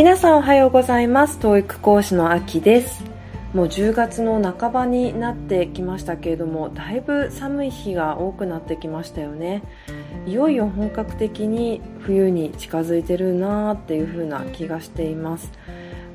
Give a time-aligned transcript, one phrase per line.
[0.00, 1.38] 皆さんおはようございます。
[1.40, 3.04] TOEIC 講師のあきです。
[3.52, 9.62] もう10月の半ばになってきましたけれどもだいぶ寒い日が多くなってきましたよね。
[10.26, 15.52] いよいよ本格的に冬に近づいてるなーっていう風な気がしています。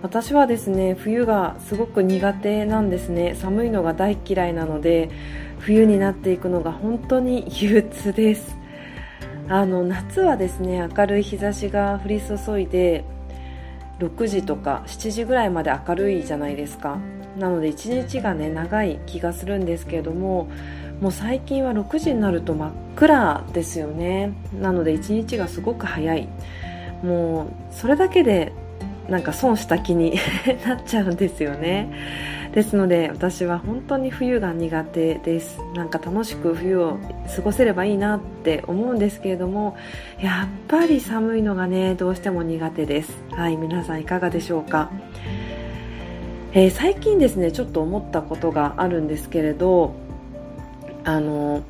[0.01, 3.35] 私はですね冬がすごく苦手なんですね。
[3.35, 5.11] 寒いのが大嫌いなので
[5.59, 8.57] 冬になっていくのが本当に憂鬱です。
[9.47, 13.05] あの夏はですね明るい日差しが降り注いで
[13.99, 16.97] 6時とか7時ぐらいまで明るいじゃないですか。
[17.37, 20.47] なので一日がね長い気がするんですけれども
[21.01, 24.33] もう最近は6時になると真っ暗ですよね。
[24.59, 26.27] なので一日がすごく早い。
[27.03, 28.53] もうそれだけで
[29.09, 30.15] なんか損した気に
[30.65, 31.89] なっちゃうんですよね。
[32.55, 35.59] ですので私は本当に冬が苦手です。
[35.75, 36.97] なんか楽しく冬を
[37.35, 39.75] 過ごせればいいなって思うんですけれども
[40.21, 43.11] やっぱり寒いのがねどうしても苦手です。
[43.31, 44.89] はい皆さんいかがでしょうか？
[46.53, 49.93] えー、最近ですねちょっと思ったことがあるんですけれど
[51.03, 51.61] あの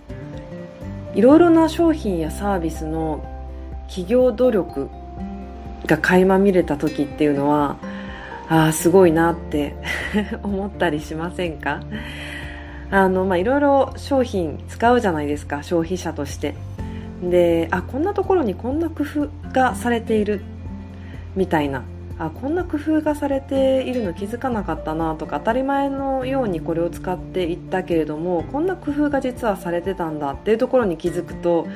[1.15, 3.25] いろいろな商品やサービスの
[3.87, 4.89] 企業努力
[5.87, 7.77] が垣間見れた時っていうのは
[8.49, 9.75] ああすごいなって
[10.43, 11.79] 思ったりしませんか？
[12.91, 16.55] あの、まあ、いろいろ商品使うじゃないですか消費者として。
[17.23, 20.41] であこんなところにこんな工夫がされている
[21.35, 21.83] みたいな。
[22.17, 31.67] あこんな工夫がされているの気づかなかったなとか当たり前のようにこれを使っていったけれどもこんな工夫が実はされてたんだっていうところに気づくと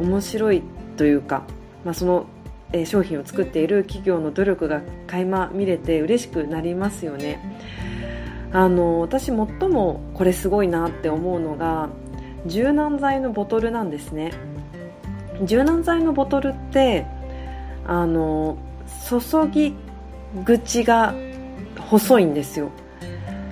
[0.00, 0.62] 面白い
[0.96, 1.42] というか、
[1.84, 2.24] まあ、その
[2.72, 7.38] え商品を作っている企業の努力が垣間見れて嬉しくなりますよね。
[8.52, 11.88] あの私最もこれすごいなって思うのが
[12.46, 14.32] 柔軟剤のボトルなんですね。
[15.44, 17.06] 柔軟剤のボトルって
[17.86, 18.56] あの
[19.08, 19.74] 注ぎ
[20.44, 21.14] 口が
[21.78, 22.70] 細いんですよ。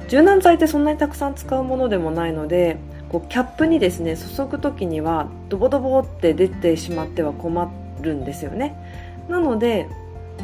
[0.08, 2.78] 柔軟剤ってそんなにたくさん使うものでもないので
[3.08, 7.70] こうキャップにですね注ぐ時にはドボドボって出てしまっては困
[8.02, 8.74] るんですよね。
[9.28, 9.88] なので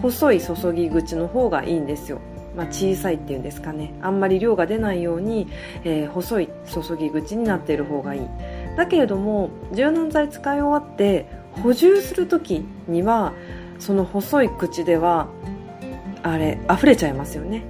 [0.03, 2.21] 細い注ぎ口の方がいいんですよ、
[2.57, 3.95] まあ、小さいっていうんですかね。
[4.03, 5.49] あんまり量が出ないように、
[5.85, 8.21] えー、細い注ぎ口になっている方がいい。
[8.77, 11.27] だけれども柔軟剤使い終わって
[11.63, 13.33] 補充する時には
[13.79, 15.29] その細い口では
[16.23, 17.65] あれ溢れちゃいますよね。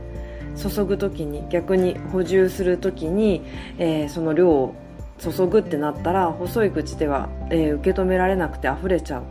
[0.57, 3.43] 注ぐ時に逆に補充する時に、
[3.79, 4.75] えー、その量を
[5.19, 9.25] 注ぐってなったら細い口では、えー、受け止められなくて溢れちゃう。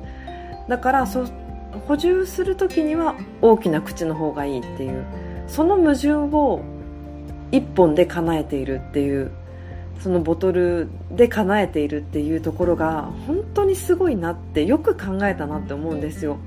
[0.70, 1.26] だからそ
[1.88, 5.06] 補充する時には大きな口の方がいいっていう
[5.48, 6.62] その矛盾を
[7.52, 9.32] 1本で叶えているっていう
[10.00, 16.38] そのボトルで叶えているっていうところが本当にすごいなってよく考えたなって思うんですよ。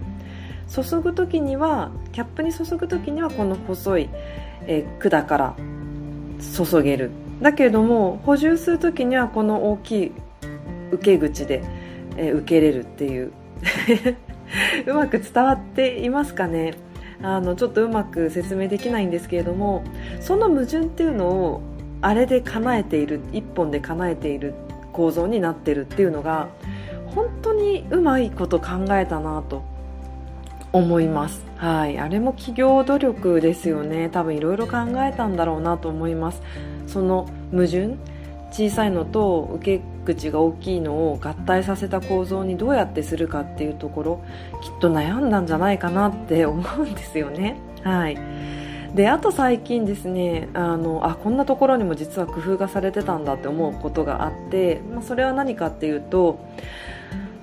[0.71, 4.11] 注ぐ時にはキャップに注ぐ時にはこの細い、
[4.99, 5.57] 管から
[6.57, 7.11] 注げる。
[7.41, 10.13] だけれども補充する時にはこの大きい
[10.93, 11.63] 受け口で、
[12.17, 13.33] 受けれるっていう。
[14.87, 16.75] うまく伝わっていますかね？
[17.23, 19.83] あのちょっとうまく説明できないんですけれども
[20.21, 21.61] その矛盾っていうのを
[22.01, 24.55] あれで叶えている一本で叶えている
[24.93, 26.49] 構造になってるっていうのが
[27.15, 29.65] 本当にうまいこと考えたなと
[30.73, 31.45] 思います。
[31.57, 31.99] はい。
[31.99, 34.11] あれも企業努力ですよね。
[34.11, 36.43] 多分いろいろ考えたんだろうなと思います。
[36.87, 37.97] その矛盾
[38.51, 44.25] 小さいのと受け口が大きいのを合体させた構造にどうやってするかっていうところ
[44.63, 47.57] きっと悩んだんじゃないかなって思うんですよね。
[47.83, 48.19] はい
[48.95, 56.41] であと最近ですねあのあこんなところにも実は工夫がされてたんだって思うことがあって、まあ、それは何かっていうと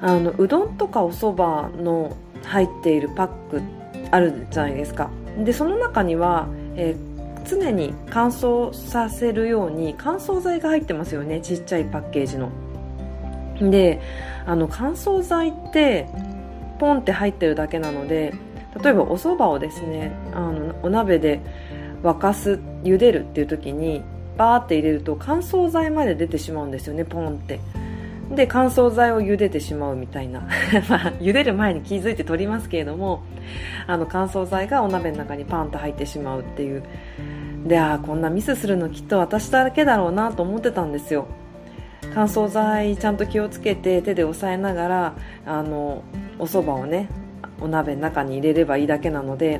[0.01, 3.61] あのうどんとかお蕎麦の入っているパック
[4.09, 7.14] あるじゃないですかでその中には、えー
[7.45, 12.51] 常に乾燥させるように乾燥剤が入ってますよねちっちゃいパッケージの。
[13.59, 14.01] で
[14.45, 16.07] あの乾燥剤って
[16.79, 18.33] ポンって入ってるだけなので
[18.83, 21.39] 例えばお蕎麦をですねあのお鍋で
[22.03, 24.03] 沸かす茹でるっていう時に
[24.37, 27.59] バーって入れると乾燥剤まで出てしまうんですよねポンって。
[28.31, 30.41] で乾燥剤を茹でてしまうみたいな。
[30.89, 33.21] まあ茹でる前に気づいて取りますけれども
[33.87, 36.83] あの乾燥剤がお鍋の中にパンと入ってしまうっていう。
[37.67, 41.25] であこんなミスするのきっと私だけだろうなと思ってたんですよ。
[42.13, 45.13] 乾燥剤ちゃんと気をつけて手で押さえながら
[45.45, 46.03] あの
[46.37, 47.09] お蕎麦をね
[47.59, 49.59] お鍋の中に入れればいいだけなので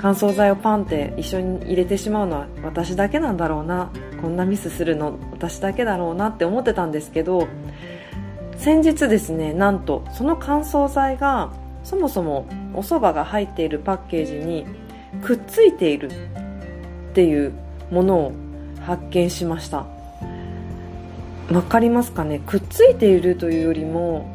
[0.00, 3.90] 乾燥剤をパンって一緒に入れてしまうのは私だけなんだろうな。
[4.24, 7.46] こんなミスするの私だけだろうなって思ってたんですけど
[8.64, 11.52] 先日ですねなんとその乾燥剤が
[11.82, 14.64] そもそもお蕎麦が入っているパッケージに
[15.22, 16.08] くっついている
[17.10, 17.52] っていう
[17.90, 18.32] ものを
[18.80, 19.84] 発見しました。
[21.52, 22.38] わかりますかね？
[22.38, 24.26] くっついているというよりも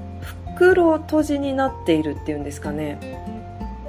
[0.54, 3.00] 袋閉じになっているっていうんですかね。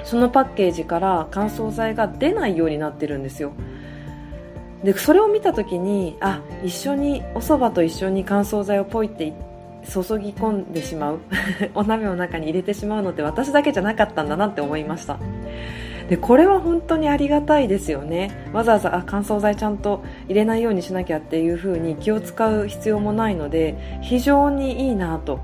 [0.04, 3.52] そのパッケージから乾燥剤が出ないようになってるんですよ。
[4.82, 9.34] でそれを見た時にあ一緒にお蕎麦と一緒に乾燥剤をポイって
[9.86, 11.18] 注ぎ込んでしまう。
[11.74, 15.18] お鍋の中に入れてしまうのって私だけじゃなかったんだなって思いました。
[16.08, 18.30] でこれは本当にありがたいですよね。
[18.52, 25.40] わざわざあ乾燥剤ちゃんと入れないようにしなきゃっていう風に気を使う必要もないので非常にいいなと。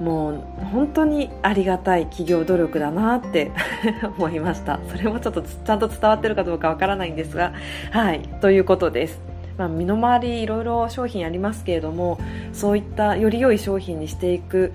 [0.00, 3.50] もう本当にありがたい企業努力だなって
[4.18, 4.78] 思いました。
[4.88, 7.52] それもちょっとちゃんと伝わってるかどうかわからないんですが。
[7.92, 8.20] はい。
[8.40, 9.35] ということです。
[9.58, 12.18] まあ、身の回りいろいろ商品ありますけれども
[12.52, 14.72] そういったより良い商品にしていく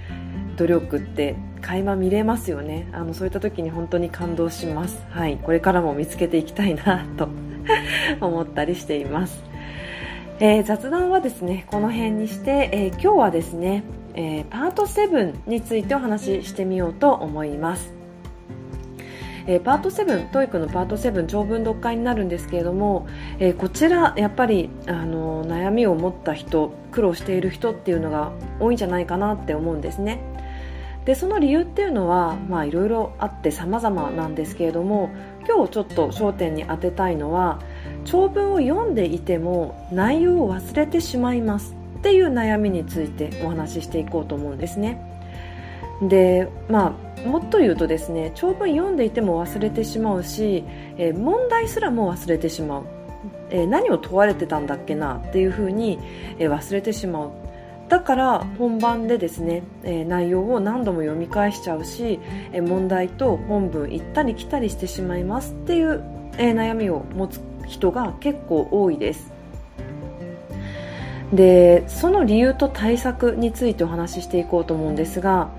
[0.57, 2.89] 努力って垣間見れますよね。
[2.91, 7.29] あのそういった時に本当に感動します、はい、これからも見つけていきたいなと
[8.19, 9.43] 思ったりしています、
[10.39, 13.83] えー、雑談はですねこの辺にして、えー、今日はですね
[14.13, 18.00] えー、パート7についてお話ししてみようと思います。
[19.47, 23.07] えー、パート7、 TOEIC のパート7長文読解になるんですけれども、
[23.39, 30.19] えー、こちらやっぱりあの悩みを持った人苦労している人っていうのが多いんじゃないかなって思うんですね。
[31.05, 35.09] でその理由っていうのはいろいろあって様々なんですけれども
[35.47, 37.59] 今日ちょっと焦点に当てたいのは
[38.05, 41.75] 長文を読んでいても内容を忘れてしまいます。
[42.01, 44.99] っていう悩みについてお話ししていこうと思うんですね。
[46.01, 50.63] でまあもっと言うとですね長文読んでいても忘れてしまうし、
[50.97, 52.85] えー、問題すらも忘れてしまう、
[53.49, 55.99] えー、何を問われてたんだっけなっていうふうに、
[56.39, 57.31] えー、忘れてしまう。
[57.89, 62.21] だから本番でですね、え内容を何度も読み返しちゃうし、
[62.53, 66.01] え問題と本文行ったり来たりしてしまいますっていう、
[66.37, 69.33] え悩みを持つ人が結構多いです。
[71.33, 75.49] でその理由と対策についてお話ししていこうと思うんですが、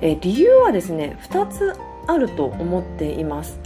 [0.00, 1.74] え理由はですね2つ
[2.06, 3.60] あると思っています、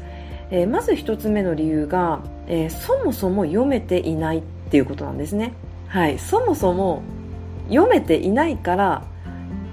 [0.51, 5.53] えまず1つ目の理由が、えそもそも読めていないっていうことなんですね。
[5.89, 6.19] はい。
[6.19, 7.03] そもそも
[7.69, 9.05] 読めていないから、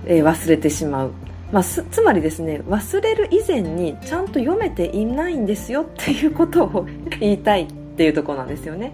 [0.05, 1.11] え忘れてしまう。
[1.51, 6.87] まあ、つまりですね忘れる以前にちゃんと読めていないんですよっていうことを
[7.19, 8.93] 言いたいっていうところなんですよね。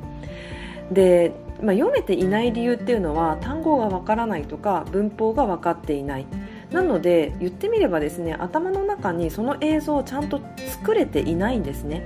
[0.92, 1.32] で
[1.62, 6.26] まあ、読めていない理由っていうのは単語がわからないとか文法が分かっていない。
[6.72, 12.04] なので言ってみればですね頭の中にその映像をちゃんと作れていないんですね。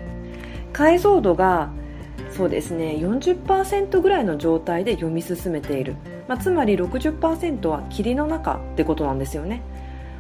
[0.74, 1.72] 解像度が
[2.32, 5.96] そうですね40%ぐらいの状態で読み進めている、
[6.28, 9.62] まあ、つまり60%は霧の中ってことなんですよね。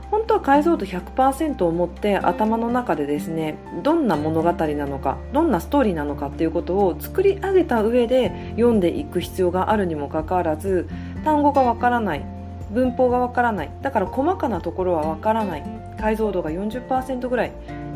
[0.09, 10.89] 本当は解像度100%を持って頭の中でですねどんな物語なのかどんなストーリーなのかっていうことを作り上げた上で読んでいく必要があるにもかかわらず
[11.23, 12.40] 単語がわからない。
[12.71, 13.71] 文法がわからない。
[13.81, 15.63] だから細かなところはわからない。
[16.00, 17.51] 解像度が40%ぐらいっ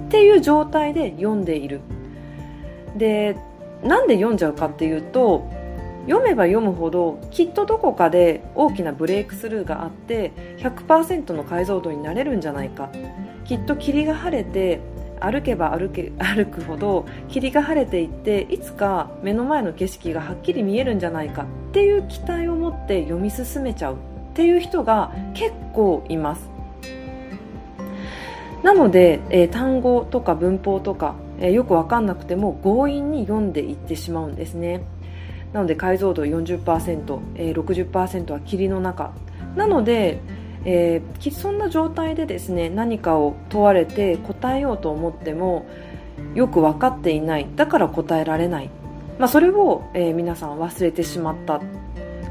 [0.09, 1.81] ていう状態で読んでいる。
[2.95, 3.35] で
[3.83, 5.47] なんで読んじゃうかっていうと
[6.07, 12.89] 読めば読むほどきっとどこかで大きなブレイクスルーがあって100%の解像度になれるんじゃないか。
[13.43, 14.79] きっと霧が晴れて
[15.19, 23.97] 歩けば歩け歩くほど霧が晴れていっていつか目の前の景色がはっきり見えるんじゃないかっていう期待を持って読み進めちゃう。
[24.35, 26.49] っていう人が結構います。
[28.63, 34.83] なので、えー、単語とか文法とか、えー、よく分かんなくても強引に読んでいってしまうんですね。
[35.53, 39.13] なので解像度40%、えー、60%は霧の中。
[39.55, 40.19] なので、
[40.65, 45.65] えー、そんな状態でですね何かを問われて答えようと思っても
[46.33, 47.47] よく分かっていない。
[47.55, 48.69] だから答えられない、
[49.17, 51.61] まあ、それを、えー、皆さん忘れてしまった。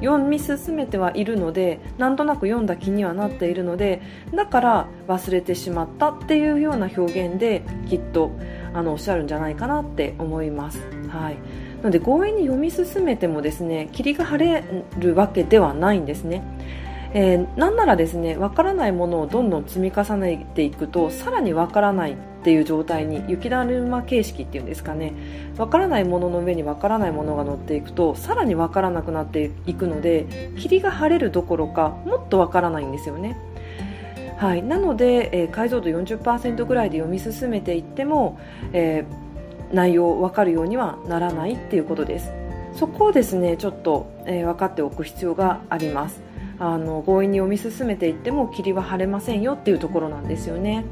[0.04, 4.02] 読み進めてはいるのでなんとなく読んだ気にはなっているので
[4.34, 8.32] だから忘れてしまったっていうような表現できっと
[8.74, 10.80] あのおっしゃるんじゃないかなって思います。
[11.08, 11.36] はい
[11.84, 14.64] なので強引に読み進めてもですね霧が晴れ
[14.98, 16.42] るわけではないんですね。
[17.12, 25.14] えー、なんならですねわからないものをどんどん積み重ねていくとさらにわからないっていう状態に雪だるま形式っていうんですかね。
[25.56, 33.38] わからないものの上にわからないものが乗っていくとさらにわからなくなっていくので霧が晴れるどころかもっとわからないんですよね。
[34.36, 38.38] はい、なので、えー、解像度40%ぐらいで読み進めていっても、
[38.74, 39.24] えー
[39.72, 42.30] 内容分かるようにはならないっていうことです。
[42.74, 46.20] そこをですねちょっと、えー、分かっておく必要があります。
[46.58, 50.84] あの強引に読み進めていっても霧は晴れませんよっていうところなんですよね。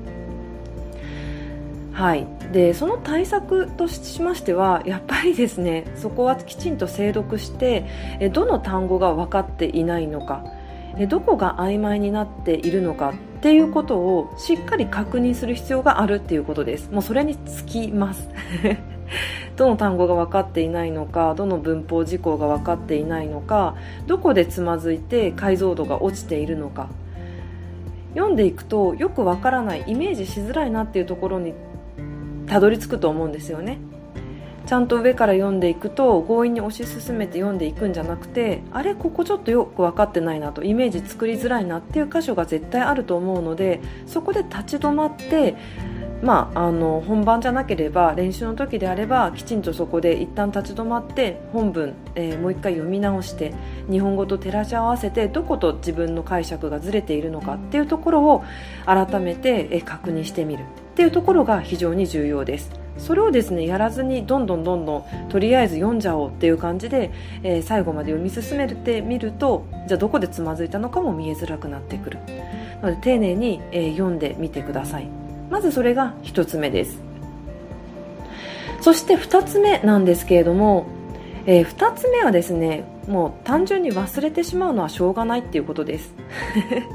[1.92, 7.84] はい、でその対策としましてはやっぱりですねそこはきちんと精読して
[8.18, 10.42] えどの単語が分かっていないのか
[10.96, 16.90] えどこが曖昧になっているのかっていうことをしっかり確認する必要があるっていうことです。
[16.90, 18.28] もうそれにつきます。
[19.56, 23.74] どの単語が分かっていないのかどの文法事項が分かっていないのか
[24.06, 26.88] どこでつまずいて解像度が落ちているのか。
[28.14, 31.54] 読んでいくとよくわからないイメージしづらいなっていうところに
[32.52, 33.78] たどり着くと思うんですよね。
[34.66, 45.56] ちゃんと上から読んでいくと強引に推し進めて読んでいくんじゃなくてあれここちょっとよく分かってないなとイメージ作りづらいなっていう箇所が絶対あると思うのでそこで立ち止まって
[46.22, 53.52] まあ、あの本番じゃなければ練習の時であればきちんとそこで一旦立ち止まって本文、えー、もう一回読み直して
[53.90, 58.44] 日本語と照らし合わせてどこと自分の解釈がずれているのかっていうところを
[58.86, 60.64] 改めて、えー、確認してみる。
[60.92, 62.70] っていうところが非常に重要です。
[62.98, 67.10] それをですねやらずにどんどんどんどんとりあえず読んじゃおうっていう感じで、
[67.42, 72.18] えー、最後まで読み進めてみるとじゃあどこでつまずいたのかも見えづらくなってくる
[72.82, 75.22] なので丁寧に、えー、読んでみてください。
[75.52, 76.98] まずそれが1つ目です
[78.80, 80.86] そして2つ目なんですけれども、
[81.44, 86.14] えー、2つ目はですねもう単純に忘れてしまうのはしょうがないっていうことです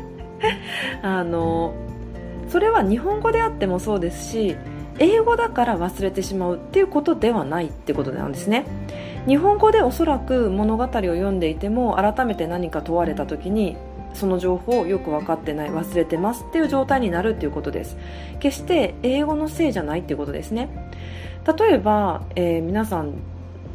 [1.03, 1.75] あの
[2.49, 4.55] それは日本語であってもそうですし
[4.99, 8.65] 英語だから忘れてしまうっていうことではないってことなんですね。
[9.27, 13.75] 日本語でおそらく物語を読んでいても改めて何か問われた時に
[14.13, 17.97] その情報をよく分かってない忘れてますっていう状態になるっていうことです。
[18.39, 20.69] 決して英語のせいじゃないっていうことですね。
[21.59, 23.15] 例えば、えー、皆さん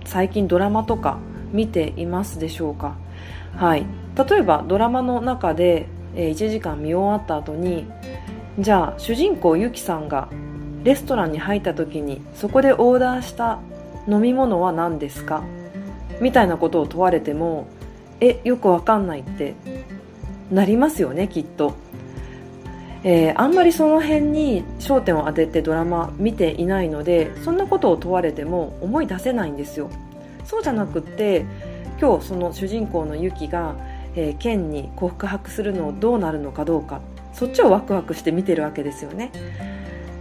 [0.04, 1.18] 最近ドラマとか
[1.52, 2.96] 見ていますでしょうか？
[3.54, 3.86] はい。
[4.16, 5.86] 例えばドラマの中で、
[6.16, 7.86] えー、1時間見終わった後に
[8.58, 10.28] じゃあ主人公ゆきさんが
[10.84, 13.60] レストランに入った時にそこでオーダーした
[14.06, 15.42] 飲み物は何ですか？
[16.20, 17.66] みたいなことを問われても
[18.20, 19.54] えよくわかんないって
[20.50, 21.74] なりますよねきっと、
[23.04, 29.90] えー、あんまりその辺に焦点を当ててドラマ見ていないのでそんなことを問われても思い出せないんですよ。
[30.44, 31.46] そうじゃなくって
[32.00, 33.76] 今日その主人公のユキが、
[34.14, 37.00] えー、ケンに告白するのどうなるのかどうか。
[37.32, 39.30] そっちをワクワクして見てるわけですよね。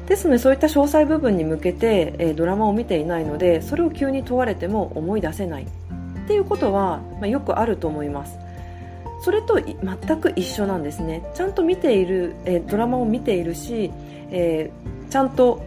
[0.08, 5.64] ですのでそういった詳細部分に向けて、え、ドラマを見ていないのでそれを急に問われても思い出せない。
[5.64, 8.38] っていうことは、まあ、よくあると思います。
[9.22, 11.24] それと全く一緒なんですね。
[11.34, 13.92] ちゃんと見ている、え、ドラマを見ているし、
[14.32, 15.62] えー、ちゃんと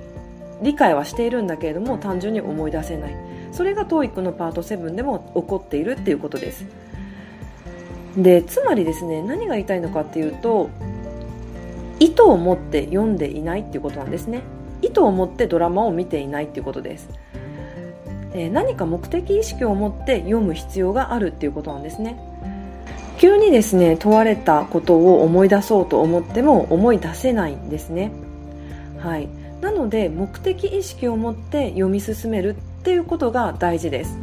[0.62, 3.16] 理解はしているんだけれども単純に思い出せない。
[3.52, 6.66] それが TOEIC のパート7でも起こっているっていうことです。
[8.16, 10.70] でつまりですね何が言いたいのかっていうと
[12.00, 14.42] 意図を持って読んでいないっていうことなんですね。
[14.82, 17.08] 意図を持ってドラマを見ていないっていうことです、
[18.34, 22.18] えー、何か目的意識を持って読む必要があるっていうことなんですね。
[23.16, 28.12] 急にですね問われたことを思い出そうと思っても思い出せないんですね。
[28.98, 29.28] はい。
[29.60, 34.18] なので目的意識を持って読み進めるっていうことが大事です。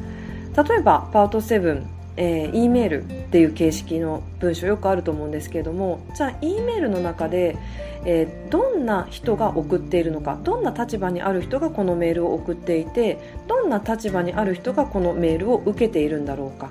[0.56, 1.84] 例えばパート7
[2.18, 7.58] えー、E メールっていう形式の文章よくあると思うんですけれどもじゃあ E メールの中で、
[8.06, 16.70] えー、どんな人が送っているのかどんな立場にある人がこのメールを送っていてどんな立場にある人がこのメールを受けているんだろうか。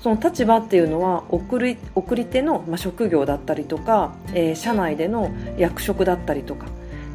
[0.00, 6.68] その立場っていうのは送り送り手の、まあ、職業だったりとか、えー、社内での役職だったりとか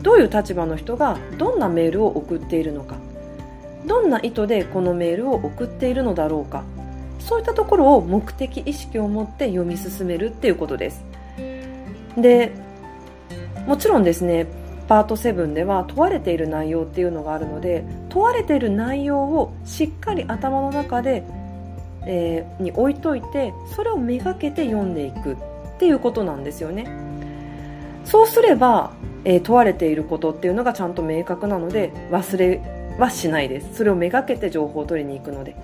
[0.03, 2.97] どういう立場の人がどんなメールを送っているのか
[3.87, 6.63] どんな意図でこのメールを送っているのだろうか
[7.25, 11.03] そういったところを目的意識を持って読み進めるっていうことです。
[12.17, 12.51] で
[13.67, 14.47] もちろんですね
[14.87, 21.23] パート7では問われている内容っていうのがあるので問われている内容をしっかり頭の中で
[22.05, 25.37] えー、に置いといてそれをめがけて読んでいくっ
[25.79, 26.87] ていうことなんですよね。
[28.05, 32.61] そうすれば、えー、問われていることっていうのがちゃんと明確なので忘れ
[32.99, 33.75] はしないです。
[33.75, 35.55] それをめがけて情報を取りに行くので。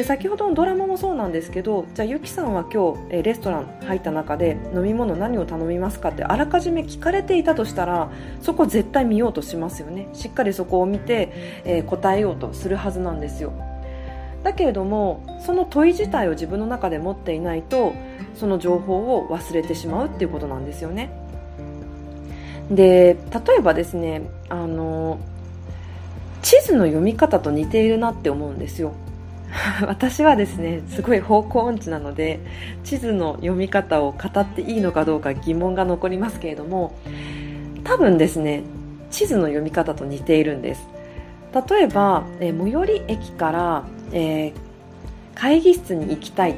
[0.00, 10.08] で先ほどのドラマもそうなんですけどじゃあゆきさんは今日、えレストラン入った中で飲み物何を頼みますかってあらかじめ聞かれていたとしたらそこ絶対見ようとしますよね。
[10.14, 13.52] しっかりそこを見て、えー、答えようとするはずなんですよ。
[14.42, 17.92] だけれどもその問い自体を自分の中で持っていないと
[18.34, 21.10] その情報を忘れてしまうっていうことなんですよね。
[22.70, 25.20] で例えばですねあの
[26.40, 28.94] 地図の読み方と似ているなって思うんですよ。
[29.86, 32.40] 私はですねすごい方向音痴なので
[32.84, 36.94] 地図の読み方を語っていいのかどうか疑問が残りますけれども
[37.84, 38.62] 多分ですね
[39.10, 40.88] 地図の読み方と似ているんです。
[41.68, 44.52] 例えば、え最寄り駅から、えー、
[45.34, 46.54] 会議室に行きたい、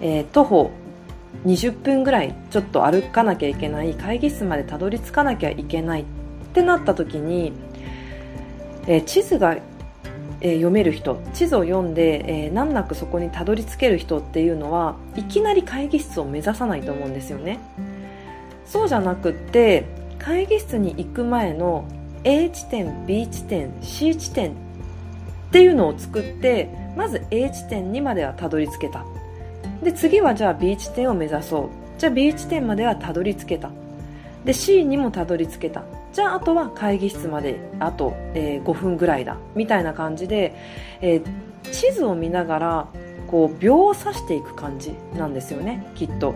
[0.00, 0.70] えー、徒歩
[1.44, 6.04] 20分ぐらいちょっと歩かなきゃいけない会議室までたどり着かなきゃいけないっ
[6.54, 7.52] てなった時に、
[8.86, 9.56] えー、地図が、
[10.46, 11.20] えー、読める人。
[11.34, 17.58] 地図を読んで、えー、難なくそこにたどり着ける人っていうのはいきなり会議室を目指さないと思うんですよね。
[18.64, 19.86] そうじゃなくって
[20.20, 21.84] 会議室に行く前の
[22.22, 24.54] A 地点 B 地点 C 地点っ
[25.50, 29.04] ていうのを作ってまず A 地点にまではたどり着けた。
[29.82, 31.68] で次はじゃあ B 地点を目指そう。
[31.98, 33.70] じゃあ B 地点まではたどり着けた。
[34.44, 35.82] で C にもたどり着けた。
[36.16, 40.56] じゃああとは会議室まであと、えー、5分ぐらいだみたいな感じで、
[41.02, 42.88] えー、地図を見ながら
[43.26, 46.34] こう秒を指していく感じなんですよねきっと。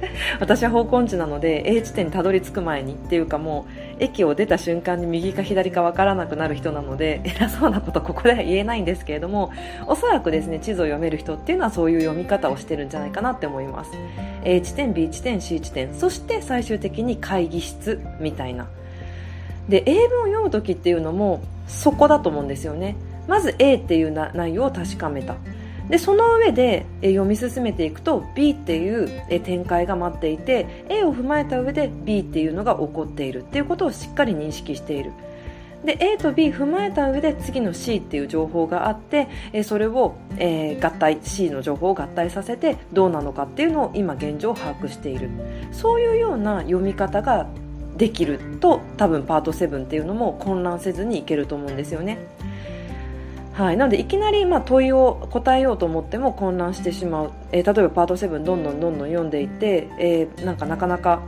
[0.40, 9.50] 私は方向音痴なので A 地点にたどり着く前にっていうかもう駅を出た瞬間に右か左か分からなくなる人なので偉そうなことここでは言えないんですけれども
[9.86, 13.90] おそらくですね地図を読める人っていうのはそういう読み方をしてるんじゃないかなって思います。
[14.44, 18.68] A 地点 B 地点 C 地点そして最終的に会議室みたいな。
[19.68, 22.96] で英文を読む時っていうのもそこだと思うんですよね。
[23.26, 25.34] まず A っていう内容を確かめた。
[25.88, 35.12] でその上で読み進めていくと B っていう展開が待っていて A を踏まえた上で B っていうのが起こっているっていうことをしっかり認識している
[35.84, 39.28] で A と B 踏まえた上で次の C っていう情報があって
[39.62, 45.30] それを、え合体 C の情報を合体させてどうなのかっていうのを今現状把握している
[45.70, 47.46] そういうような読み方が
[47.96, 52.18] できると多分パート7っていうのも混乱せずにいけると思うんですよね。
[53.56, 61.22] はい、なのでいきなりまあ問いを答えようと思っても混乱してしまう、えー、例えばパート7どんどんどんどん読んでいて、えー、なんかなかなか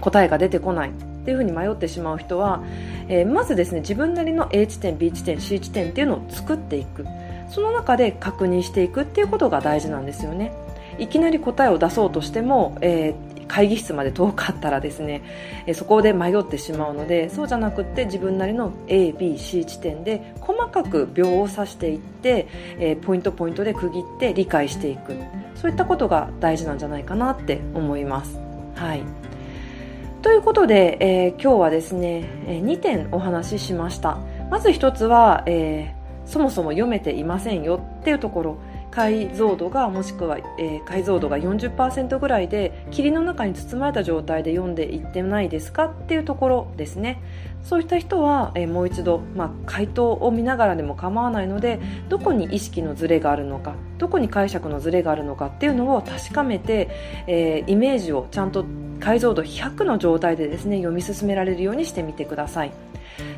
[0.00, 0.90] 答えが出てこない。
[0.90, 2.64] っていうふうに迷ってしまう人は、
[3.06, 7.06] えー、まずですね自分なりの A 地点 B 地点 C 地点っていうのを作っていく。
[7.48, 10.52] その中で確認していくっていうことが大事なんですよね。
[10.98, 15.20] いきなり答えを出そうとしても、えー、会議室まで遠かったらですね、
[15.66, 25.14] えそこで迷ってしまうのでそうじゃなくって自分なりの ABC 地点で細かく秒を指していって、えポイントポイントで区切って理解していく
[25.54, 28.38] そういったことが大事なんじゃないかなって思います。
[28.74, 29.02] はい
[30.22, 34.18] ということで、えー、今日はですね、え2点お話ししました。
[34.50, 38.56] まず1つは、えー、そもそも読めていませんよっていうところ。
[38.92, 47.20] 解像度がもしくは、えー、解像度が40%ぐらいで霧の中に包まれた状態で読んでいってないですかっていうところですね。
[47.62, 56.88] そういった人は、えー、もう一度、まあ、回答を見ながらでも構わないのでどこに意識のズレがあるのかどこに解釈のズレがあるのかっていうのを確かめて、
[57.28, 58.64] えー、イメージをちゃんと
[59.00, 62.72] 解像度100の状態でですね読み進められるようにしてみてください。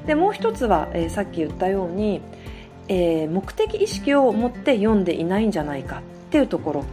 [0.06, 2.20] でもう一つは、えー、さっき言ったように
[2.88, 6.84] えー、目的意識を持って読んでいないんじゃないかっていうところ。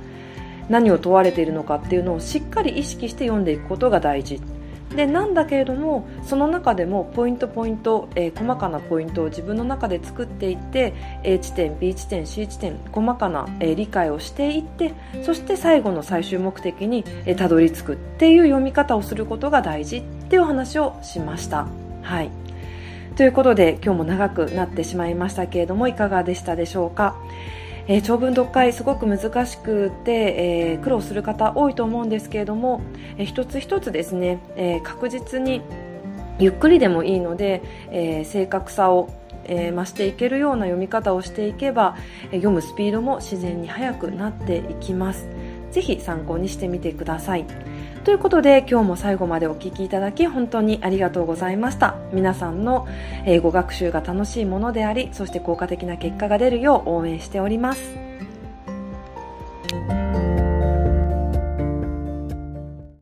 [0.70, 4.40] 何を問われているのかっていうのをしっかり意識して読んでいくことが大事。
[4.96, 17.04] でなんだけれどもその中でもポイントポイント、えー、細かなポイントを自分の中で作っていって A 地点 B 地点 C 地点細かな、えー、理解をしていってそして最後の最終目的に
[17.38, 21.68] たど、り着くっていう読み方をすることが大事っていう話をしました。
[22.02, 22.30] はい。
[23.16, 27.16] ということで今日も長くなってしまいましたけれどもいかがでしたでしょうか、
[27.88, 30.12] えー、長文読解すごく難しくて、
[30.74, 32.82] えー、苦労する方多いと思うんですけれども、
[33.18, 35.62] えー、一つ一つですね、えー、確実に
[36.40, 39.10] ゆっくりでもいいので、えー、正確さを
[39.46, 45.28] えー、増していけるような読み方をしていけば、読むスピードも自然に速くなっていきます。
[45.72, 47.46] ぜひ参考にしてみてください。
[48.04, 51.98] ということで今日も最後までお聴きいただき本当にありがとうございました。
[52.12, 52.88] 皆さんの
[53.26, 57.96] 英語学習が楽しいものでありそして効果的な結果が出るよう応援しております。